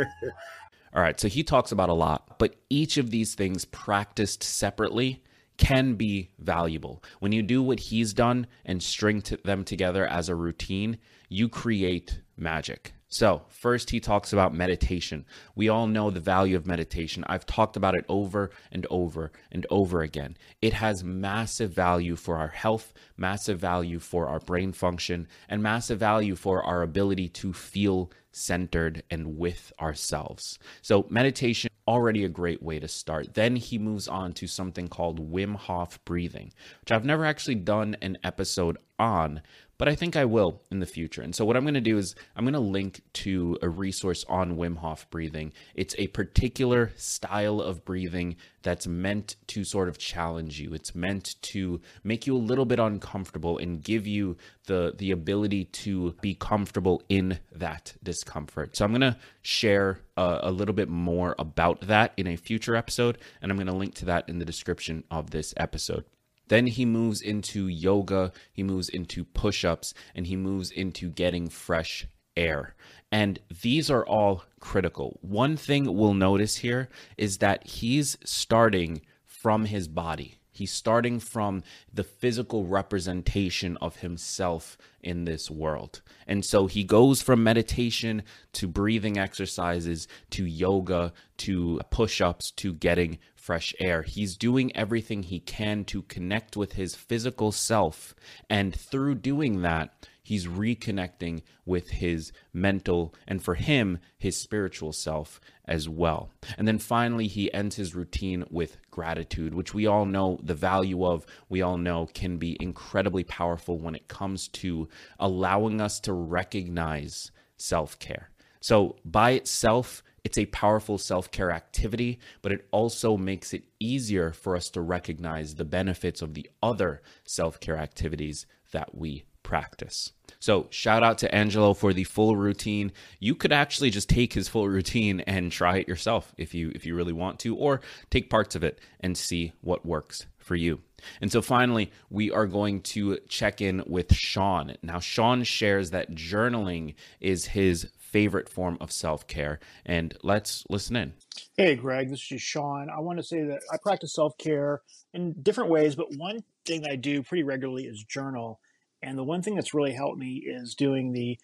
All 0.93 1.01
right, 1.03 1.19
so 1.19 1.27
he 1.27 1.43
talks 1.43 1.71
about 1.71 1.89
a 1.89 1.93
lot, 1.93 2.39
but 2.39 2.55
each 2.69 2.97
of 2.97 3.11
these 3.11 3.35
things 3.35 3.63
practiced 3.65 4.43
separately 4.43 5.21
can 5.57 5.95
be 5.95 6.31
valuable. 6.39 7.03
When 7.19 7.31
you 7.31 7.43
do 7.43 7.61
what 7.61 7.79
he's 7.79 8.13
done 8.13 8.47
and 8.65 8.81
string 8.81 9.21
them 9.43 9.63
together 9.63 10.07
as 10.07 10.29
a 10.29 10.35
routine, 10.35 10.97
you 11.27 11.47
create 11.47 12.21
magic. 12.37 12.93
So, 13.11 13.41
first, 13.47 13.89
he 13.89 13.99
talks 13.99 14.33
about 14.33 14.53
meditation. 14.53 15.25
We 15.55 15.67
all 15.67 15.87
know 15.87 16.11
the 16.11 16.19
value 16.19 16.55
of 16.55 16.67
meditation. 16.67 17.23
I've 17.25 17.45
talked 17.47 17.75
about 17.75 17.95
it 17.95 18.05
over 18.07 18.51
and 18.71 18.85
over 18.91 19.31
and 19.51 19.65
over 19.71 20.03
again. 20.03 20.37
It 20.61 20.73
has 20.73 21.03
massive 21.03 21.71
value 21.71 22.15
for 22.15 22.37
our 22.37 22.49
health, 22.49 22.93
massive 23.17 23.57
value 23.59 23.97
for 23.97 24.27
our 24.27 24.39
brain 24.39 24.73
function, 24.73 25.27
and 25.49 25.63
massive 25.63 25.97
value 25.97 26.35
for 26.35 26.61
our 26.63 26.83
ability 26.83 27.29
to 27.29 27.51
feel 27.51 28.11
centered 28.31 29.01
and 29.09 29.39
with 29.39 29.73
ourselves. 29.81 30.59
So, 30.83 31.07
meditation 31.09 31.71
already 31.87 32.23
a 32.23 32.29
great 32.29 32.61
way 32.61 32.79
to 32.79 32.87
start. 32.87 33.33
Then 33.33 33.55
he 33.55 33.79
moves 33.79 34.07
on 34.07 34.33
to 34.33 34.45
something 34.45 34.87
called 34.87 35.31
Wim 35.33 35.55
Hof 35.55 35.99
breathing, 36.05 36.53
which 36.81 36.91
I've 36.91 37.03
never 37.03 37.25
actually 37.25 37.55
done 37.55 37.97
an 38.03 38.19
episode 38.23 38.77
on, 38.99 39.41
but 39.79 39.87
I 39.87 39.95
think 39.95 40.17
I 40.17 40.25
will 40.25 40.61
in 40.69 40.81
the 40.81 40.85
future. 40.85 41.21
And 41.21 41.33
so, 41.33 41.45
what 41.45 41.55
I'm 41.55 41.63
going 41.63 41.73
to 41.73 41.81
do 41.81 41.97
is 41.97 42.13
I'm 42.35 42.43
going 42.43 42.53
to 42.53 42.59
link 42.59 43.01
to 43.13 43.57
a 43.61 43.69
resource 43.69 44.25
on 44.27 44.57
Wim 44.57 44.77
Hof 44.77 45.09
breathing. 45.09 45.53
It's 45.73 45.95
a 45.97 46.07
particular 46.07 46.91
style 46.97 47.61
of 47.61 47.85
breathing 47.85 48.35
that's 48.61 48.85
meant 48.85 49.37
to 49.47 49.63
sort 49.63 49.87
of 49.87 49.97
challenge 49.97 50.59
you. 50.59 50.73
It's 50.73 50.93
meant 50.93 51.41
to 51.43 51.79
make 52.03 52.27
you 52.27 52.35
a 52.35 52.37
little 52.37 52.65
bit 52.65 52.77
uncomfortable 52.77 53.57
and 53.57 53.81
give 53.81 54.05
you 54.05 54.35
the 54.67 54.93
the 54.95 55.11
ability 55.11 55.65
to 55.65 56.13
be 56.21 56.35
comfortable 56.35 57.01
in 57.07 57.39
that 57.53 57.93
discomfort. 58.03 58.75
So, 58.75 58.83
I'm 58.83 58.91
going 58.91 59.01
to 59.01 59.17
share 59.41 60.01
a, 60.17 60.39
a 60.43 60.51
little 60.51 60.75
bit 60.75 60.89
more 60.89 61.35
about 61.39 61.81
that 61.87 62.13
in 62.17 62.27
a 62.27 62.35
future 62.35 62.75
episode, 62.75 63.17
and 63.41 63.49
I'm 63.49 63.57
going 63.57 63.67
to 63.67 63.73
link 63.73 63.95
to 63.95 64.05
that 64.05 64.27
in 64.27 64.39
the 64.39 64.45
description 64.45 65.05
of 65.09 65.31
this 65.31 65.53
episode. 65.55 66.03
Then 66.49 66.67
he 66.67 66.85
moves 66.85 67.21
into 67.21 67.67
yoga, 67.67 68.31
he 68.51 68.61
moves 68.61 68.89
into 68.89 69.23
push 69.23 69.63
ups, 69.63 69.93
and 70.13 70.27
he 70.27 70.35
moves 70.35 70.69
into 70.71 71.09
getting 71.09 71.47
fresh 71.47 72.05
air. 72.35 72.75
And 73.11 73.39
these 73.61 73.89
are 73.89 74.05
all 74.05 74.43
critical. 74.59 75.19
One 75.21 75.57
thing 75.57 75.95
we'll 75.95 76.13
notice 76.13 76.57
here 76.57 76.89
is 77.17 77.37
that 77.37 77.65
he's 77.65 78.17
starting 78.23 79.01
from 79.25 79.65
his 79.65 79.87
body. 79.87 80.35
He's 80.51 80.73
starting 80.73 81.19
from 81.21 81.63
the 81.93 82.03
physical 82.03 82.65
representation 82.65 83.77
of 83.77 83.97
himself 83.97 84.77
in 85.01 85.23
this 85.23 85.49
world. 85.49 86.01
And 86.27 86.43
so 86.43 86.67
he 86.67 86.83
goes 86.83 87.21
from 87.21 87.43
meditation 87.43 88.23
to 88.53 88.67
breathing 88.67 89.17
exercises 89.17 90.07
to 90.31 90.45
yoga 90.45 91.13
to 91.37 91.79
push 91.91 92.19
ups 92.19 92.51
to 92.57 92.73
getting 92.73 93.19
fresh 93.49 93.73
air. 93.79 94.03
He's 94.03 94.37
doing 94.37 94.71
everything 94.75 95.23
he 95.23 95.39
can 95.39 95.83
to 95.85 96.03
connect 96.03 96.55
with 96.55 96.73
his 96.73 96.93
physical 96.93 97.51
self. 97.51 98.13
And 98.47 98.75
through 98.75 99.15
doing 99.15 99.63
that, 99.63 100.07
he's 100.21 100.45
reconnecting 100.45 101.41
with 101.65 101.89
his 101.89 102.31
mental 102.53 103.11
and 103.27 103.41
for 103.41 103.55
him, 103.55 103.97
his 104.19 104.37
spiritual 104.37 104.93
self 104.93 105.41
as 105.65 105.89
well. 105.89 106.29
And 106.59 106.67
then 106.67 106.77
finally, 106.77 107.25
he 107.25 107.51
ends 107.51 107.75
his 107.75 107.95
routine 107.95 108.45
with 108.51 108.77
gratitude, 108.91 109.55
which 109.55 109.73
we 109.73 109.87
all 109.87 110.05
know 110.05 110.39
the 110.43 110.53
value 110.53 111.03
of, 111.03 111.25
we 111.49 111.63
all 111.63 111.79
know 111.79 112.07
can 112.13 112.37
be 112.37 112.55
incredibly 112.59 113.23
powerful 113.23 113.79
when 113.79 113.95
it 113.95 114.07
comes 114.07 114.47
to 114.49 114.87
allowing 115.19 115.81
us 115.81 115.99
to 116.01 116.13
recognize 116.13 117.31
self 117.57 117.97
care. 117.97 118.29
So, 118.61 118.97
by 119.03 119.31
itself, 119.31 120.03
it's 120.23 120.37
a 120.37 120.45
powerful 120.47 120.97
self 120.97 121.31
care 121.31 121.51
activity, 121.51 122.19
but 122.41 122.51
it 122.51 122.67
also 122.71 123.17
makes 123.17 123.53
it 123.53 123.63
easier 123.79 124.31
for 124.31 124.55
us 124.55 124.69
to 124.71 124.81
recognize 124.81 125.55
the 125.55 125.65
benefits 125.65 126.21
of 126.21 126.33
the 126.33 126.49
other 126.61 127.01
self 127.25 127.59
care 127.59 127.77
activities 127.77 128.45
that 128.71 128.95
we 128.95 129.23
practice. 129.43 130.11
So, 130.39 130.67
shout 130.69 131.03
out 131.03 131.17
to 131.19 131.35
Angelo 131.35 131.73
for 131.73 131.91
the 131.91 132.03
full 132.03 132.35
routine. 132.35 132.91
You 133.19 133.35
could 133.35 133.51
actually 133.51 133.89
just 133.89 134.09
take 134.09 134.33
his 134.33 134.47
full 134.47 134.69
routine 134.69 135.21
and 135.21 135.51
try 135.51 135.77
it 135.77 135.87
yourself 135.87 136.33
if 136.37 136.53
you 136.53 136.71
if 136.75 136.85
you 136.85 136.95
really 136.95 137.13
want 137.13 137.39
to 137.39 137.55
or 137.55 137.81
take 138.09 138.29
parts 138.29 138.55
of 138.55 138.63
it 138.63 138.79
and 138.99 139.17
see 139.17 139.53
what 139.61 139.85
works 139.85 140.27
for 140.37 140.55
you. 140.55 140.81
And 141.21 141.31
so 141.31 141.41
finally, 141.41 141.91
we 142.09 142.31
are 142.31 142.47
going 142.47 142.81
to 142.81 143.17
check 143.27 143.61
in 143.61 143.83
with 143.87 144.13
Sean. 144.13 144.75
Now, 144.81 144.99
Sean 144.99 145.43
shares 145.43 145.91
that 145.91 146.11
journaling 146.15 146.95
is 147.19 147.45
his 147.45 147.89
favorite 148.11 148.49
form 148.49 148.77
of 148.81 148.91
self 148.91 149.27
care. 149.27 149.59
And 149.85 150.15
let's 150.23 150.65
listen 150.69 150.95
in. 150.95 151.13
Hey, 151.57 151.75
Greg, 151.75 152.09
this 152.09 152.31
is 152.31 152.41
Sean. 152.41 152.89
I 152.89 152.99
want 152.99 153.19
to 153.19 153.23
say 153.23 153.43
that 153.43 153.61
I 153.71 153.77
practice 153.81 154.13
self 154.13 154.37
care 154.37 154.81
in 155.13 155.35
different 155.41 155.69
ways, 155.69 155.95
but 155.95 156.15
one 156.17 156.43
thing 156.65 156.81
that 156.81 156.91
I 156.91 156.95
do 156.95 157.23
pretty 157.23 157.43
regularly 157.43 157.83
is 157.85 158.03
journal. 158.03 158.59
And 159.01 159.17
the 159.17 159.23
one 159.23 159.41
thing 159.41 159.55
that's 159.55 159.73
really 159.73 159.93
helped 159.93 160.19
me 160.19 160.43
is 160.45 160.75
doing 160.75 161.13
the 161.13 161.37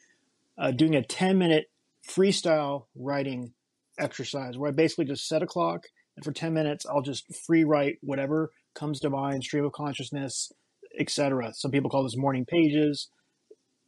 uh, 0.57 0.71
doing 0.71 0.95
a 0.95 1.03
10 1.03 1.37
minute 1.37 1.65
freestyle 2.07 2.85
writing 2.95 3.53
exercise 3.97 4.57
where 4.57 4.69
I 4.69 4.73
basically 4.73 5.05
just 5.05 5.27
set 5.27 5.41
a 5.41 5.47
clock 5.47 5.85
and 6.15 6.23
for 6.23 6.31
10 6.31 6.53
minutes 6.53 6.85
I'll 6.85 7.01
just 7.01 7.33
free 7.45 7.63
write 7.63 7.97
whatever 8.01 8.51
comes 8.73 8.99
to 9.01 9.09
mind, 9.09 9.43
stream 9.43 9.65
of 9.65 9.71
consciousness, 9.71 10.51
etc. 10.99 11.53
Some 11.53 11.71
people 11.71 11.89
call 11.89 12.03
this 12.03 12.17
morning 12.17 12.45
pages. 12.45 13.09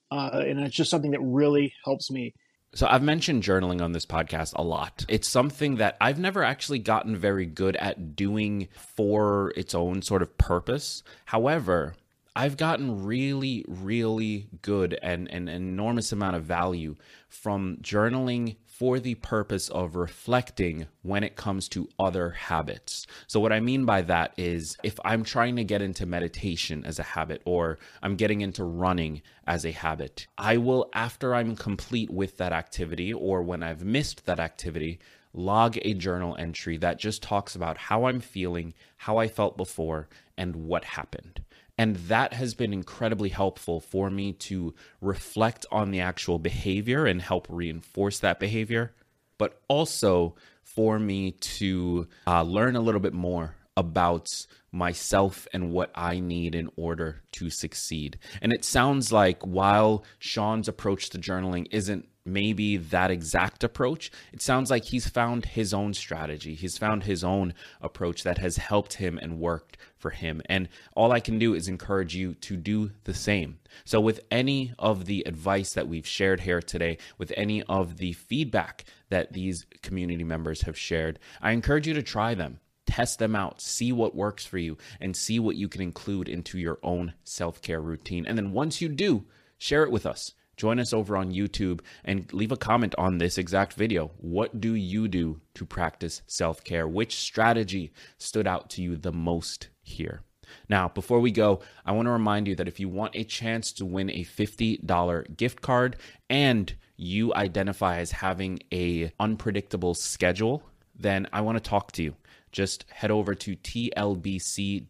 Uh, 0.10 0.44
and 0.46 0.60
it's 0.62 0.76
just 0.76 0.90
something 0.90 1.12
that 1.12 1.22
really 1.22 1.74
helps 1.84 2.10
me. 2.10 2.34
So 2.74 2.86
I've 2.88 3.02
mentioned 3.02 3.44
journaling 3.44 3.82
on 3.82 3.94
this 3.94 4.06
podcast 4.06 4.54
a 4.56 4.64
lot. 4.64 5.06
It's 5.08 5.28
something 5.28 5.78
that 5.78 5.98
I've 6.02 6.20
never 6.20 6.44
actually 6.44 6.80
gotten 6.80 7.16
very 7.16 7.46
good 7.46 7.76
at 7.78 8.16
doing 8.16 8.68
for 8.96 9.54
its 9.56 9.74
own 9.74 10.02
sort 10.02 10.22
of 10.22 10.38
purpose. 10.38 11.02
However, 11.26 11.96
I've 12.36 12.58
gotten 12.58 13.06
really, 13.06 13.66
really 13.68 14.48
good 14.62 15.00
and, 15.02 15.28
an 15.30 15.48
enormous 15.48 16.12
amount 16.12 16.36
of 16.36 16.44
value 16.44 16.96
from 17.30 17.78
journaling 17.82 18.58
for 18.78 19.00
the 19.00 19.16
purpose 19.16 19.70
of 19.70 19.96
reflecting 19.96 20.86
when 21.02 21.24
it 21.24 21.36
comes 21.36 21.68
to 21.68 21.90
other 21.98 22.30
habits. 22.30 23.08
So, 23.26 23.40
what 23.40 23.52
I 23.52 23.60
mean 23.60 23.86
by 23.86 24.04
that 24.04 24.34
is 24.38 24.78
if 24.84 25.00
I'm 25.04 25.24
trying 25.24 25.56
to 25.56 25.64
get 25.64 25.82
into 25.82 26.06
meditation 26.06 26.86
as 26.86 27.00
a 27.00 27.04
habit 27.04 27.42
or 27.44 27.80
I'm 28.04 28.16
getting 28.16 28.42
into 28.42 28.64
running 28.64 29.24
as 29.48 29.66
a 29.66 29.72
habit, 29.72 30.28
I 30.38 30.58
will, 30.58 30.92
after 30.94 31.34
I'm 31.34 31.56
complete 31.56 32.12
with 32.12 32.38
that 32.38 32.54
activity 32.54 33.12
or 33.12 33.42
when 33.42 33.64
I've 33.64 33.84
missed 33.84 34.28
that 34.28 34.40
activity, 34.40 35.00
log 35.34 35.78
a 35.82 35.96
journal 35.96 36.36
entry 36.38 36.78
that 36.78 37.00
just 37.00 37.24
talks 37.24 37.56
about 37.56 37.78
how 37.78 38.06
I'm 38.06 38.20
feeling, 38.20 38.76
how 38.98 39.18
I 39.18 39.28
felt 39.28 39.58
before, 39.58 40.08
and 40.38 40.56
what 40.56 40.84
happened. 40.84 41.42
And 41.78 41.96
that 41.96 42.34
has 42.34 42.54
been 42.54 42.74
incredibly 42.74 43.30
helpful 43.30 43.80
for 43.80 44.10
me 44.10 44.34
to 44.34 44.74
reflect 45.00 45.66
on 45.72 45.92
the 45.92 46.00
actual 46.00 46.40
behavior 46.40 47.06
and 47.06 47.22
help 47.22 47.48
reinforce 47.50 48.20
that 48.20 48.40
behavior, 48.40 48.96
but 49.38 49.62
also 49.68 50.36
for 50.64 50.98
me 50.98 51.32
to 51.32 52.08
uh, 52.26 52.42
learn 52.44 52.76
a 52.76 52.82
little 52.82 53.02
bit 53.02 53.14
more 53.14 53.56
about 53.76 54.28
myself 54.72 55.48
and 55.54 55.72
what 55.72 55.92
I 55.94 56.20
need 56.20 56.56
in 56.56 56.70
order 56.76 57.22
to 57.34 57.52
succeed. 57.52 58.18
And 58.42 58.52
it 58.52 58.66
sounds 58.66 59.12
like 59.12 59.44
while 59.44 60.04
Sean's 60.18 60.68
approach 60.68 61.12
to 61.12 61.20
journaling 61.20 61.68
isn't 61.72 62.10
maybe 62.28 62.78
that 62.78 63.12
exact 63.12 63.64
approach, 63.64 64.12
it 64.34 64.42
sounds 64.42 64.70
like 64.70 64.86
he's 64.86 65.08
found 65.08 65.46
his 65.46 65.74
own 65.74 65.94
strategy. 65.94 66.54
He's 66.54 66.78
found 66.78 67.04
his 67.04 67.24
own 67.24 67.54
approach 67.82 68.24
that 68.24 68.38
has 68.38 68.58
helped 68.58 68.94
him 68.94 69.18
and 69.18 69.40
worked 69.40 69.78
for 69.96 70.12
him. 70.12 70.42
And 70.46 70.70
all 70.94 71.12
I 71.12 71.20
can 71.20 71.40
do 71.40 71.54
is 71.54 71.68
encourage 71.68 72.16
you 72.16 72.34
to 72.36 72.58
do 72.58 72.92
the 73.06 73.14
same. 73.14 73.60
So, 73.86 74.00
with 74.00 74.22
any 74.30 74.74
of 74.78 75.06
the 75.06 75.24
advice 75.26 75.74
that 75.74 75.88
we've 75.88 76.08
shared 76.08 76.42
here 76.42 76.62
today, 76.62 76.98
with 77.18 77.34
any 77.36 77.64
of 77.64 77.98
the 77.98 78.14
feedback 78.14 78.86
that 79.10 79.34
these 79.34 79.66
community 79.82 80.24
members 80.24 80.62
have 80.64 80.78
shared, 80.78 81.20
I 81.42 81.52
encourage 81.52 81.88
you 81.88 81.94
to 81.94 82.04
try 82.04 82.36
them 82.36 82.60
test 82.88 83.20
them 83.20 83.36
out, 83.36 83.62
see 83.62 83.92
what 83.92 84.16
works 84.16 84.46
for 84.46 84.58
you, 84.58 84.78
and 85.00 85.16
see 85.16 85.40
what 85.40 85.56
you 85.56 85.68
can 85.68 85.82
include 85.82 86.28
into 86.28 86.58
your 86.58 86.80
own 86.82 87.14
self 87.24 87.62
care 87.62 87.82
routine. 87.82 88.26
And 88.26 88.36
then 88.38 88.54
once 88.54 88.82
you 88.82 88.90
do, 88.90 89.26
share 89.60 89.84
it 89.84 89.92
with 89.92 90.06
us. 90.06 90.34
Join 90.58 90.80
us 90.80 90.92
over 90.92 91.16
on 91.16 91.32
YouTube 91.32 91.82
and 92.04 92.32
leave 92.34 92.52
a 92.52 92.58
comment 92.58 92.96
on 92.98 93.18
this 93.18 93.38
exact 93.38 93.74
video. 93.74 94.12
What 94.18 94.60
do 94.60 94.74
you 94.74 95.08
do 95.08 95.40
to 95.54 95.66
practice 95.66 96.24
self 96.26 96.64
care? 96.64 96.88
Which 96.88 97.16
strategy 97.16 97.94
stood 98.18 98.48
out 98.48 98.72
to 98.72 98.82
you 98.82 98.98
the 98.98 99.14
most 99.14 99.70
here? 99.84 100.24
Now, 100.68 100.88
before 100.88 101.20
we 101.20 101.32
go, 101.32 101.62
I 101.86 101.92
want 101.92 102.08
to 102.08 102.12
remind 102.12 102.48
you 102.48 102.56
that 102.56 102.68
if 102.68 102.80
you 102.80 102.90
want 102.90 103.16
a 103.16 103.24
chance 103.24 103.72
to 103.74 103.86
win 103.86 104.10
a 104.10 104.24
$50 104.24 105.38
gift 105.38 105.62
card 105.62 105.98
and 106.30 106.74
you 106.96 107.34
identify 107.36 108.00
as 108.00 108.12
having 108.12 108.60
a 108.74 109.12
unpredictable 109.20 109.94
schedule, 109.94 110.64
then 110.96 111.28
I 111.32 111.42
want 111.42 111.58
to 111.58 111.70
talk 111.70 111.92
to 111.94 112.04
you 112.04 112.16
just 112.52 112.86
head 112.90 113.12
over 113.12 113.36
to 113.36 113.56
tlbc.co 113.56 114.86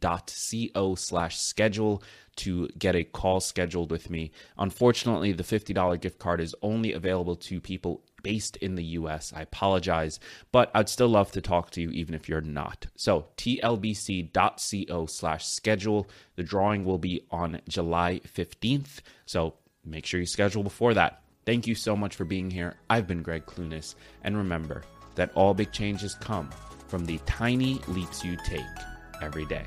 slash 0.96 1.38
schedule 1.38 2.02
to 2.38 2.67
get 2.78 2.95
a 2.95 3.04
call 3.04 3.39
scheduled 3.39 3.91
with 3.91 4.10
me. 4.10 4.32
Unfortunately, 4.58 5.32
the 5.32 5.43
$50 5.43 6.00
gift 6.00 6.19
card 6.19 6.39
is 6.41 6.56
only 6.62 6.93
available 6.93 7.36
to 7.36 7.60
people 7.60 8.02
based 8.23 8.58
in 8.58 8.76
the 8.76 8.84
US. 8.84 9.34
I 9.36 9.41
apologize, 9.41 10.19
but 10.52 10.71
I'd 10.73 10.89
still 10.89 11.08
love 11.08 11.32
to 11.34 11.41
talk 11.41 11.71
to 11.71 11.82
you 11.82 11.89
even 11.91 12.15
if 12.15 12.28
you're 12.28 12.41
not. 12.41 12.88
So, 12.95 13.28
tlbc.co 13.38 15.06
slash 15.06 15.47
schedule. 15.47 16.08
The 16.36 16.43
drawing 16.43 16.84
will 16.84 16.97
be 16.97 17.21
on 17.32 17.62
July 17.67 18.21
15th. 18.36 19.00
So, 19.26 19.56
make 19.86 20.06
sure 20.06 20.19
you 20.19 20.26
schedule 20.26 20.63
before 20.63 20.93
that. 20.95 21.21
Thank 21.45 21.67
you 21.67 21.76
so 21.76 21.95
much 21.95 22.15
for 22.15 22.26
being 22.26 22.52
here. 22.52 22.76
I've 22.89 23.08
been 23.08 23.23
Greg 23.23 23.45
Clunis, 23.45 23.95
and 24.23 24.36
remember 24.36 24.84
that 25.15 25.32
all 25.34 25.54
big 25.54 25.71
changes 25.71 26.13
come 26.15 26.50
from 26.88 27.06
the 27.06 27.19
tiny 27.19 27.80
leaps 27.88 28.23
you 28.23 28.38
take 28.45 28.65
every 29.21 29.45
day. 29.45 29.65